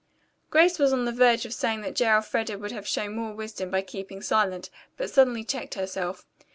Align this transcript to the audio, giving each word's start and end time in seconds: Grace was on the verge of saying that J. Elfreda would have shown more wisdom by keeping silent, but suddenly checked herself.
Grace 0.49 0.79
was 0.79 0.91
on 0.91 1.05
the 1.05 1.11
verge 1.11 1.45
of 1.45 1.53
saying 1.53 1.81
that 1.81 1.93
J. 1.93 2.05
Elfreda 2.09 2.57
would 2.57 2.71
have 2.71 2.87
shown 2.87 3.15
more 3.15 3.35
wisdom 3.35 3.69
by 3.69 3.83
keeping 3.83 4.19
silent, 4.19 4.71
but 4.97 5.11
suddenly 5.11 5.43
checked 5.43 5.75
herself. 5.75 6.25